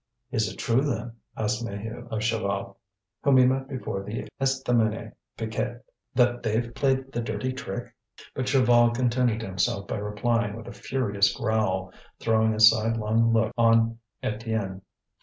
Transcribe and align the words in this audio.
"Is 0.31 0.51
it 0.51 0.57
true, 0.57 0.81
then," 0.81 1.17
asked 1.37 1.63
Maheu 1.63 2.07
of 2.07 2.21
Chaval, 2.21 2.75
whom 3.21 3.37
he 3.37 3.45
met 3.45 3.67
before 3.67 4.01
the 4.01 4.27
Estaminet 4.41 5.13
Piquette, 5.37 5.85
"that 6.15 6.41
they've 6.41 6.73
played 6.73 7.11
the 7.11 7.21
dirty 7.21 7.53
trick?" 7.53 7.93
But 8.33 8.47
Chaval 8.47 8.95
contented 8.95 9.43
himself 9.43 9.85
by 9.87 9.97
replying 9.97 10.55
with 10.55 10.65
a 10.65 10.71
furious 10.71 11.31
growl, 11.31 11.93
throwing 12.19 12.55
a 12.55 12.59
sidelong 12.59 13.31
look 13.31 13.53
on 13.55 13.99
Étienne. 14.23 14.81